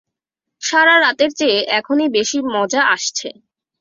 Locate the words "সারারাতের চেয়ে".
0.61-1.59